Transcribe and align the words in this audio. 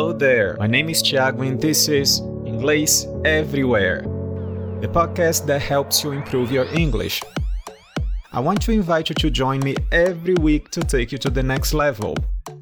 Hello 0.00 0.14
there, 0.14 0.56
my 0.58 0.66
name 0.66 0.88
is 0.88 1.02
Thiago 1.02 1.46
and 1.46 1.60
this 1.60 1.86
is 1.86 2.22
Inglês 2.46 3.04
Everywhere, 3.26 4.00
the 4.80 4.88
podcast 4.88 5.44
that 5.44 5.60
helps 5.60 6.02
you 6.02 6.12
improve 6.12 6.50
your 6.50 6.64
English. 6.72 7.20
I 8.32 8.40
want 8.40 8.62
to 8.62 8.72
invite 8.72 9.10
you 9.10 9.14
to 9.16 9.30
join 9.30 9.60
me 9.60 9.76
every 9.92 10.32
week 10.36 10.70
to 10.70 10.80
take 10.80 11.12
you 11.12 11.18
to 11.18 11.28
the 11.28 11.42
next 11.42 11.74
level, 11.74 12.14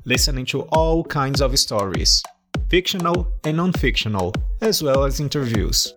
listening 0.05 0.47
to 0.47 0.63
all 0.73 1.05
kinds 1.05 1.41
of 1.41 1.57
stories, 1.57 2.25
fictional 2.71 3.29
and 3.45 3.57
non 3.57 3.73
fictional, 3.73 4.35
as 4.61 4.83
well 4.83 5.05
as 5.05 5.21
interviews. 5.21 5.95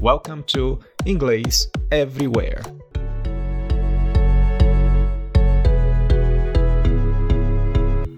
Welcome 0.00 0.42
to 0.48 0.80
Inglês 1.06 1.68
Everywhere. 1.92 2.62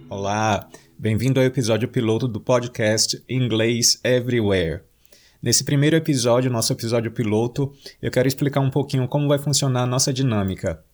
Olá, 0.08 0.70
bem-vindo 1.00 1.40
ao 1.40 1.46
episódio 1.46 1.88
piloto 1.88 2.28
do 2.28 2.38
podcast 2.38 3.24
Inglês 3.26 3.98
Everywhere. 4.04 4.82
Nesse 5.42 5.64
primeiro 5.64 5.96
episódio, 5.96 6.50
nosso 6.50 6.74
episódio 6.74 7.10
piloto, 7.10 7.72
eu 8.02 8.10
quero 8.10 8.28
explicar 8.28 8.60
um 8.60 8.68
pouquinho 8.68 9.08
como 9.08 9.26
vai 9.26 9.38
funcionar 9.38 9.84
a 9.84 9.86
nossa 9.86 10.12
dinâmica. 10.12 10.84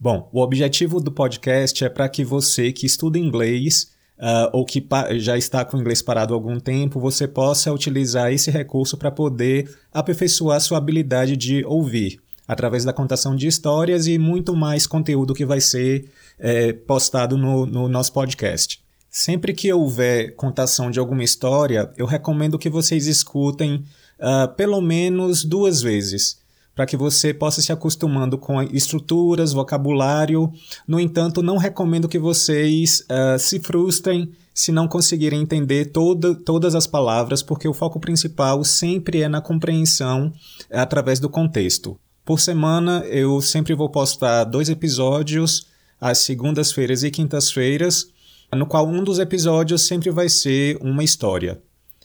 Bom, 0.00 0.30
o 0.32 0.40
objetivo 0.40 1.02
do 1.02 1.12
podcast 1.12 1.84
é 1.84 1.90
para 1.90 2.08
que 2.08 2.24
você 2.24 2.72
que 2.72 2.86
estuda 2.86 3.18
inglês 3.18 3.92
uh, 4.18 4.48
ou 4.54 4.64
que 4.64 4.82
já 5.18 5.36
está 5.36 5.66
com 5.66 5.76
o 5.76 5.80
inglês 5.82 6.00
parado 6.00 6.32
há 6.32 6.36
algum 6.38 6.58
tempo, 6.58 6.98
você 6.98 7.28
possa 7.28 7.70
utilizar 7.70 8.32
esse 8.32 8.50
recurso 8.50 8.96
para 8.96 9.10
poder 9.10 9.70
aperfeiçoar 9.92 10.62
sua 10.62 10.78
habilidade 10.78 11.36
de 11.36 11.62
ouvir, 11.66 12.22
através 12.48 12.86
da 12.86 12.92
contação 12.94 13.36
de 13.36 13.46
histórias 13.46 14.06
e 14.06 14.16
muito 14.16 14.56
mais 14.56 14.86
conteúdo 14.86 15.34
que 15.34 15.44
vai 15.44 15.60
ser 15.60 16.08
é, 16.38 16.72
postado 16.72 17.36
no, 17.36 17.66
no 17.66 17.86
nosso 17.86 18.14
podcast. 18.14 18.85
Sempre 19.10 19.54
que 19.54 19.72
houver 19.72 20.34
contação 20.34 20.90
de 20.90 20.98
alguma 20.98 21.24
história, 21.24 21.90
eu 21.96 22.06
recomendo 22.06 22.58
que 22.58 22.68
vocês 22.68 23.06
escutem 23.06 23.84
uh, 24.18 24.54
pelo 24.54 24.80
menos 24.80 25.44
duas 25.44 25.80
vezes, 25.80 26.38
para 26.74 26.84
que 26.84 26.96
você 26.96 27.32
possa 27.32 27.62
se 27.62 27.72
acostumando 27.72 28.36
com 28.36 28.62
estruturas, 28.62 29.54
vocabulário. 29.54 30.52
No 30.86 31.00
entanto, 31.00 31.42
não 31.42 31.56
recomendo 31.56 32.08
que 32.08 32.18
vocês 32.18 33.00
uh, 33.00 33.38
se 33.38 33.58
frustrem 33.60 34.30
se 34.52 34.72
não 34.72 34.88
conseguirem 34.88 35.42
entender 35.42 35.86
toda, 35.86 36.34
todas 36.34 36.74
as 36.74 36.86
palavras, 36.86 37.42
porque 37.42 37.68
o 37.68 37.74
foco 37.74 38.00
principal 38.00 38.64
sempre 38.64 39.20
é 39.20 39.28
na 39.28 39.40
compreensão 39.40 40.32
através 40.70 41.20
do 41.20 41.28
contexto. 41.28 41.98
Por 42.24 42.40
semana, 42.40 43.04
eu 43.06 43.40
sempre 43.42 43.74
vou 43.74 43.90
postar 43.90 44.44
dois 44.44 44.68
episódios, 44.68 45.66
às 46.00 46.18
segundas-feiras 46.18 47.02
e 47.02 47.10
quintas-feiras, 47.10 48.08
no 48.54 48.66
qual 48.66 48.86
um 48.86 49.02
dos 49.02 49.18
episódios 49.18 49.86
sempre 49.86 50.10
vai 50.10 50.28
ser 50.28 50.78
uma 50.80 51.02
história. 51.02 51.60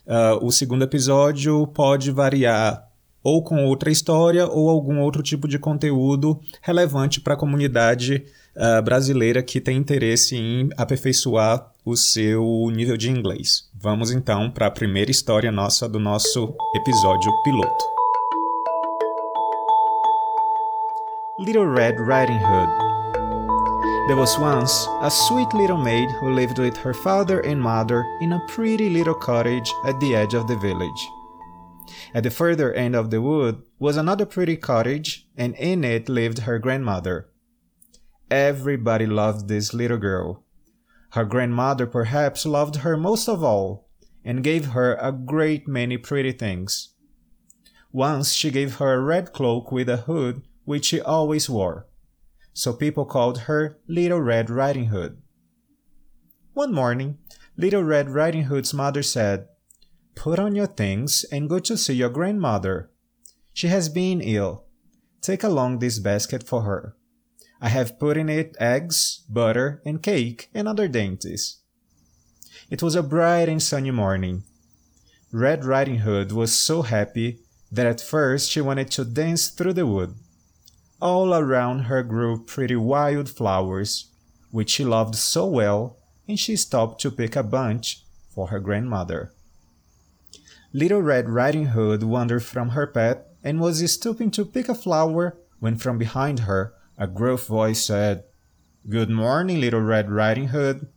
Uh, 0.06 0.45
o 0.45 0.52
segundo 0.52 0.84
episódio 0.84 1.67
pode 1.67 2.11
variar 2.11 2.88
ou 3.23 3.44
com 3.44 3.66
outra 3.66 3.92
história 3.92 4.47
ou 4.47 4.69
algum 4.69 5.00
outro 5.00 5.22
tipo 5.22 5.47
de 5.47 5.59
conteúdo 5.59 6.39
relevante 6.62 7.22
para 7.22 7.36
a 7.36 7.38
comunidade 7.38 8.23
uh, 8.56 8.81
brasileira 8.81 9.44
que 9.44 9.62
tem 9.62 9.78
interesse 9.78 10.36
em 10.36 10.69
aperfeiçoar 10.75 11.72
o 11.86 11.95
seu 11.95 12.44
nível 12.73 12.97
de 12.97 13.09
inglês. 13.09 13.69
Vamos 13.73 14.12
então 14.12 14.50
para 14.50 14.67
a 14.67 14.72
primeira 14.72 15.12
história 15.12 15.52
nossa 15.52 15.88
do 15.88 16.00
nosso 16.00 16.56
episódio 16.75 17.31
piloto. 17.44 17.86
Little 21.39 21.73
Red 21.73 21.95
Riding 21.97 22.38
Hood. 22.38 23.11
There 24.08 24.18
was 24.18 24.38
once 24.38 24.88
a 25.02 25.12
sweet 25.12 25.54
little 25.54 25.78
maid 25.78 26.10
who 26.20 26.32
lived 26.32 26.58
with 26.58 26.76
her 26.78 26.94
father 26.94 27.40
and 27.42 27.62
mother 27.62 28.04
in 28.20 28.34
a 28.34 28.46
pretty 28.48 28.90
little 28.90 29.14
cottage 29.14 29.72
at 29.86 30.00
the 30.00 30.16
edge 30.16 30.34
of 30.34 30.48
the 30.48 30.58
village. 30.58 31.08
At 32.14 32.24
the 32.24 32.32
further 32.32 32.74
end 32.74 32.96
of 32.96 33.12
the 33.12 33.22
wood 33.22 33.62
was 33.80 33.98
another 33.98 34.25
pretty 34.25 34.58
cottage, 34.58 35.28
and 35.38 35.56
in 35.56 35.84
it 35.84 36.09
lived 36.09 36.40
her 36.40 36.58
grandmother. 36.58 37.30
Everybody 38.30 39.06
loved 39.06 39.48
this 39.48 39.74
little 39.74 39.98
girl. 40.00 40.44
Her 41.12 41.24
grandmother 41.24 41.86
perhaps 41.86 42.46
loved 42.46 42.78
her 42.78 42.98
most 42.98 43.30
of 43.30 43.44
all, 43.44 43.88
and 44.25 44.44
gave 44.44 44.68
her 44.68 44.96
a 44.96 45.12
great 45.12 45.68
many 45.68 45.98
pretty 45.98 46.31
things. 46.31 46.96
Once 47.92 48.34
she 48.34 48.50
gave 48.50 48.75
her 48.75 48.96
a 48.96 49.00
red 49.00 49.31
cloak 49.31 49.72
with 49.72 49.88
a 49.88 49.98
hood 49.98 50.42
which 50.66 50.86
she 50.86 51.00
always 51.00 51.50
wore, 51.50 51.88
so 52.53 52.73
people 52.73 53.06
called 53.06 53.39
her 53.39 53.78
Little 53.88 54.19
Red 54.19 54.50
Riding 54.50 54.85
Hood. 54.85 55.22
One 56.53 56.73
morning, 56.73 57.17
Little 57.57 57.84
Red 57.84 58.09
Riding 58.09 58.44
Hood's 58.44 58.73
mother 58.73 59.03
said, 59.03 59.47
Put 60.16 60.39
on 60.39 60.56
your 60.56 60.67
things 60.67 61.23
and 61.31 61.50
go 61.50 61.59
to 61.59 61.78
see 61.78 61.94
your 61.94 62.09
grandmother. 62.09 62.89
She 63.53 63.67
has 63.67 63.89
been 63.89 64.22
ill. 64.22 64.66
Take 65.22 65.44
along 65.44 65.79
this 65.79 66.00
basket 66.00 66.44
for 66.44 66.63
her. 66.63 66.95
I 67.62 67.69
have 67.69 68.00
put 68.00 68.17
in 68.17 68.28
it 68.28 68.56
eggs, 68.59 69.23
butter, 69.29 69.81
and 69.85 70.01
cake, 70.01 70.50
and 70.53 70.68
other 70.68 70.88
dainties. 70.88 71.59
It 72.69 72.81
was 72.81 72.95
a 72.95 73.03
bright 73.03 73.47
and 73.47 73.62
sunny 73.62 73.91
morning. 73.91 74.44
Red 75.31 75.63
Riding 75.63 76.00
Hood 76.00 76.31
was 76.31 76.51
so 76.51 76.81
happy 76.81 77.39
that 77.72 77.85
at 77.85 78.01
first 78.01 78.50
she 78.50 78.62
wanted 78.62 78.91
to 78.91 79.06
dance 79.06 79.47
through 79.50 79.73
the 79.73 79.85
wood. 79.85 80.16
All 81.01 81.34
around 81.34 81.85
her 81.85 82.03
grew 82.03 82.44
pretty 82.44 82.75
wild 82.75 83.28
flowers, 83.28 84.12
which 84.51 84.69
she 84.69 84.85
loved 84.85 85.16
so 85.16 85.47
well, 85.47 85.97
and 86.28 86.39
she 86.39 86.56
stopped 86.56 87.01
to 87.01 87.09
pick 87.09 87.35
a 87.35 87.41
bunch 87.41 88.03
for 88.29 88.47
her 88.47 88.59
grandmother. 88.59 89.34
Little 90.73 91.01
Red 91.01 91.28
Riding 91.28 91.67
Hood 91.67 92.03
wandered 92.03 92.44
from 92.44 92.69
her 92.69 92.85
path 92.85 93.17
and 93.44 93.59
was 93.59 93.91
stooping 93.91 94.29
to 94.31 94.45
pick 94.45 94.69
a 94.69 94.75
flower 94.75 95.38
when 95.59 95.75
from 95.75 95.97
behind 95.97 96.41
her 96.41 96.73
a 96.97 97.07
gruff 97.07 97.47
voice 97.47 97.83
said, 97.83 98.23
Good 98.88 99.09
morning, 99.09 99.59
Little 99.59 99.81
Red 99.81 100.12
Riding 100.12 100.50
Hood. 100.50 100.88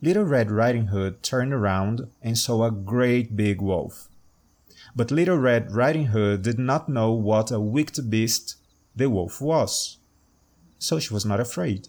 Little 0.00 0.24
Red 0.24 0.50
Riding 0.50 0.86
Hood 0.86 1.22
turned 1.22 1.52
around 1.52 2.08
and 2.22 2.38
saw 2.38 2.64
a 2.64 2.70
great 2.70 3.36
big 3.36 3.60
wolf. 3.60 4.08
But 4.96 5.10
Little 5.10 5.38
Red 5.38 5.72
Riding 5.72 6.06
Hood 6.06 6.42
did 6.42 6.58
not 6.58 6.88
know 6.88 7.12
what 7.12 7.50
a 7.50 7.60
wicked 7.60 8.10
beast 8.10 8.56
the 8.94 9.10
wolf 9.10 9.40
was. 9.40 9.98
So 10.78 10.98
she 10.98 11.12
was 11.12 11.24
not 11.24 11.40
afraid. 11.40 11.88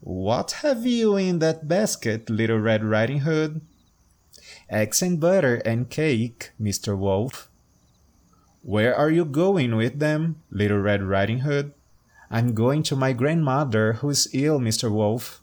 What 0.00 0.62
have 0.62 0.86
you 0.86 1.16
in 1.16 1.40
that 1.40 1.66
basket, 1.66 2.30
little 2.30 2.58
Red 2.58 2.84
Riding 2.84 3.20
Hood? 3.20 3.60
Eggs 4.70 5.02
and 5.02 5.18
butter 5.18 5.56
and 5.64 5.90
cake, 5.90 6.52
Mr. 6.60 6.96
Wolf. 6.96 7.50
Where 8.62 8.94
are 8.94 9.10
you 9.10 9.24
going 9.24 9.76
with 9.76 9.98
them, 9.98 10.42
little 10.50 10.78
Red 10.78 11.02
Riding 11.02 11.40
Hood? 11.40 11.72
I'm 12.30 12.54
going 12.54 12.82
to 12.84 12.96
my 12.96 13.12
grandmother 13.12 13.94
who's 13.94 14.28
ill, 14.32 14.60
Mr. 14.60 14.92
Wolf. 14.92 15.42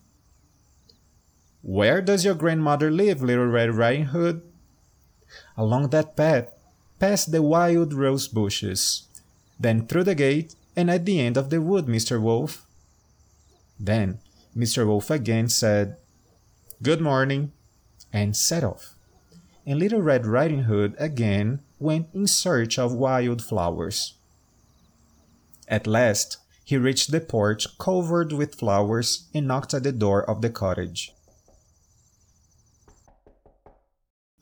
Where 1.61 2.01
does 2.01 2.23
your 2.23 2.35
grandmother 2.35 2.91
live, 2.91 3.23
little 3.23 3.47
Red 3.47 3.73
Riding 3.73 4.05
Hood? 4.13 4.41
Along 5.57 5.89
that 5.89 6.15
path, 6.15 6.53
past 6.99 7.31
the 7.31 7.41
wild 7.41 7.93
rose 7.93 8.27
bushes 8.27 9.07
then 9.59 9.87
through 9.87 10.03
the 10.03 10.15
gate, 10.15 10.55
and 10.75 10.89
at 10.89 11.05
the 11.05 11.19
end 11.19 11.37
of 11.37 11.49
the 11.49 11.61
wood, 11.61 11.85
Mr. 11.85 12.21
Wolf. 12.21 12.65
Then 13.79 14.19
Mr. 14.55 14.85
Wolf 14.85 15.09
again 15.09 15.49
said, 15.49 15.97
Good 16.81 17.01
morning, 17.01 17.51
and 18.11 18.35
set 18.35 18.63
off. 18.63 18.95
And 19.65 19.79
Little 19.79 20.01
Red 20.01 20.25
Riding 20.25 20.63
Hood 20.63 20.95
again 20.99 21.61
went 21.79 22.07
in 22.13 22.27
search 22.27 22.77
of 22.77 22.93
wild 22.93 23.41
flowers. 23.41 24.13
At 25.67 25.87
last, 25.87 26.37
he 26.63 26.77
reached 26.77 27.11
the 27.11 27.21
porch 27.21 27.77
covered 27.77 28.31
with 28.31 28.55
flowers 28.55 29.27
and 29.33 29.47
knocked 29.47 29.73
at 29.73 29.83
the 29.83 29.91
door 29.91 30.27
of 30.29 30.41
the 30.41 30.49
cottage. 30.49 31.13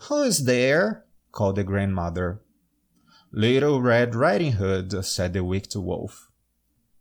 Who's 0.07 0.45
there? 0.45 1.05
called 1.31 1.55
the 1.55 1.63
grandmother. 1.63 2.42
Little 3.35 3.81
Red 3.81 4.13
Riding 4.13 4.51
Hood, 4.53 5.03
said 5.03 5.33
the 5.33 5.43
wicked 5.43 5.75
wolf. 5.75 6.29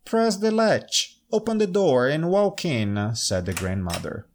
Press 0.07 0.39
the 0.39 0.51
latch, 0.51 1.19
open 1.31 1.59
the 1.59 1.67
door, 1.67 2.09
and 2.09 2.31
walk 2.31 2.65
in, 2.65 3.15
said 3.15 3.45
the 3.45 3.53
grandmother. 3.53 4.27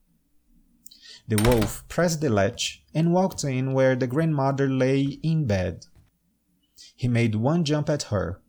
The 1.28 1.42
wolf 1.42 1.84
pressed 1.88 2.22
the 2.22 2.30
latch 2.30 2.84
and 2.94 3.14
walked 3.14 3.44
in 3.44 3.74
where 3.74 3.96
the 3.96 4.06
grandmother 4.06 4.70
lay 4.70 5.02
in 5.24 5.48
bed. 5.48 5.88
He 6.96 7.08
made 7.08 7.34
one 7.34 7.64
jump 7.64 7.90
at 7.90 8.04
her, 8.04 8.42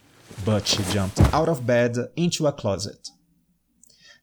but 0.44 0.66
she 0.66 0.82
jumped 0.92 1.18
out 1.32 1.48
of 1.48 1.66
bed 1.66 1.96
into 2.16 2.46
a 2.46 2.52
closet. 2.52 3.08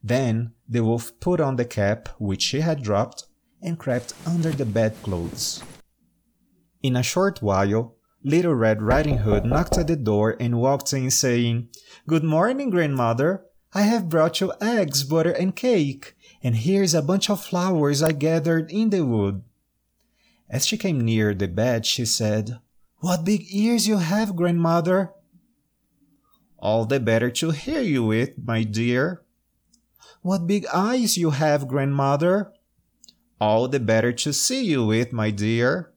Then 0.04 0.54
the 0.70 0.84
wolf 0.84 1.20
put 1.20 1.40
on 1.40 1.56
the 1.56 1.66
cap 1.66 2.10
which 2.20 2.44
she 2.44 2.60
had 2.60 2.84
dropped 2.84 3.24
and 3.60 3.80
crept 3.80 4.14
under 4.28 4.52
the 4.52 4.66
bedclothes. 4.66 5.64
In 6.84 6.96
a 6.96 7.02
short 7.02 7.42
while, 7.42 7.95
Little 8.28 8.56
Red 8.56 8.82
Riding 8.82 9.20
Hood 9.20 9.46
knocked 9.46 9.78
at 9.78 9.86
the 9.86 9.96
door 9.96 10.36
and 10.40 10.58
walked 10.58 10.92
in, 10.94 11.12
saying, 11.12 11.70
Good 12.08 12.24
morning, 12.24 12.72
grandmother. 12.72 13.46
I 13.72 13.84
have 13.84 14.10
brought 14.10 14.42
you 14.42 14.52
eggs, 14.60 15.04
butter, 15.04 15.30
and 15.30 15.56
cake, 15.56 16.16
and 16.42 16.56
here's 16.56 16.96
a 16.96 17.04
bunch 17.04 17.30
of 17.30 17.46
flowers 17.46 18.02
I 18.02 18.14
gathered 18.14 18.72
in 18.72 18.90
the 18.90 19.06
wood. 19.06 19.44
As 20.50 20.66
she 20.66 20.76
came 20.76 21.02
near 21.02 21.36
the 21.36 21.48
bed, 21.48 21.86
she 21.86 22.04
said, 22.04 22.58
What 22.98 23.26
big 23.26 23.46
ears 23.54 23.88
you 23.88 23.98
have, 23.98 24.36
grandmother! 24.36 25.14
All 26.58 26.86
the 26.86 27.00
better 27.00 27.30
to 27.30 27.52
hear 27.52 27.82
you 27.82 28.06
with, 28.06 28.32
my 28.44 28.64
dear. 28.64 29.22
What 30.24 30.48
big 30.48 30.66
eyes 30.74 31.16
you 31.16 31.30
have, 31.30 31.68
grandmother! 31.68 32.52
All 33.40 33.68
the 33.68 33.80
better 33.80 34.12
to 34.14 34.34
see 34.34 34.66
you 34.66 34.84
with, 34.84 35.14
my 35.14 35.30
dear. 35.30 35.94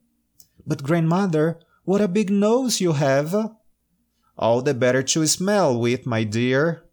But, 0.67 0.83
grandmother, 0.83 1.61
what 1.89 2.03
a 2.03 2.07
big 2.07 2.29
nose 2.29 2.83
you 2.83 2.93
have! 2.93 3.35
All 4.37 4.61
the 4.61 4.75
better 4.75 5.03
to 5.03 5.27
smell 5.27 5.81
with, 5.81 6.05
my 6.05 6.23
dear. 6.23 6.85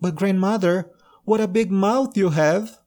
But, 0.00 0.14
grandmother, 0.14 0.88
what 1.24 1.40
a 1.40 1.48
big 1.48 1.72
mouth 1.72 2.16
you 2.16 2.28
have! 2.28 2.78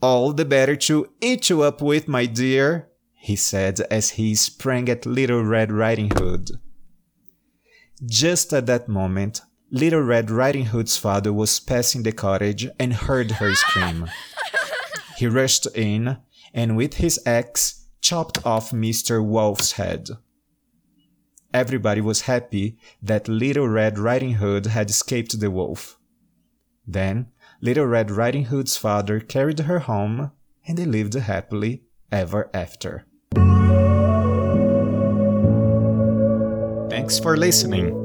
All 0.00 0.32
the 0.32 0.46
better 0.46 0.74
to 0.88 1.12
eat 1.20 1.50
you 1.50 1.60
up 1.60 1.82
with, 1.82 2.08
my 2.08 2.24
dear, 2.24 2.88
he 3.12 3.36
said 3.36 3.80
as 3.90 4.16
he 4.16 4.34
sprang 4.34 4.88
at 4.88 5.04
Little 5.04 5.44
Red 5.44 5.70
Riding 5.70 6.10
Hood. 6.16 6.52
Just 8.06 8.54
at 8.54 8.64
that 8.64 8.88
moment, 8.88 9.42
Little 9.70 10.00
Red 10.00 10.30
Riding 10.30 10.64
Hood's 10.72 10.96
father 10.96 11.34
was 11.34 11.60
passing 11.60 12.02
the 12.02 12.12
cottage 12.12 12.66
and 12.80 12.94
heard 12.94 13.32
her 13.32 13.54
scream. 13.54 14.08
He 15.18 15.26
rushed 15.26 15.66
in 15.76 16.16
and 16.54 16.78
with 16.78 16.94
his 16.94 17.20
axe 17.26 17.88
chopped 18.00 18.46
off 18.46 18.70
Mr. 18.70 19.22
Wolf's 19.22 19.72
head. 19.72 20.08
Everybody 21.54 22.00
was 22.00 22.22
happy 22.22 22.78
that 23.02 23.28
Little 23.28 23.68
Red 23.68 23.98
Riding 23.98 24.34
Hood 24.34 24.66
had 24.66 24.88
escaped 24.88 25.38
the 25.38 25.50
wolf. 25.50 25.98
Then 26.86 27.26
Little 27.60 27.86
Red 27.86 28.10
Riding 28.10 28.46
Hood's 28.46 28.76
father 28.76 29.20
carried 29.20 29.60
her 29.60 29.80
home 29.80 30.32
and 30.66 30.78
they 30.78 30.86
lived 30.86 31.14
happily 31.14 31.82
ever 32.10 32.50
after. 32.54 33.04
Thanks 36.90 37.18
for 37.18 37.36
listening. 37.36 37.98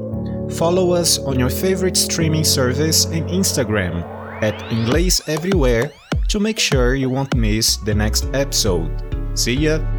Follow 0.50 0.92
us 0.92 1.18
on 1.18 1.38
your 1.38 1.50
favorite 1.50 1.96
streaming 1.96 2.44
service 2.44 3.04
and 3.06 3.28
Instagram 3.28 4.02
at 4.42 4.54
Inglês 4.70 5.26
Everywhere 5.28 5.90
to 6.28 6.40
make 6.40 6.58
sure 6.58 6.94
you 6.94 7.10
won't 7.10 7.34
miss 7.34 7.76
the 7.78 7.94
next 7.94 8.26
episode. 8.34 8.90
See 9.34 9.54
ya! 9.54 9.97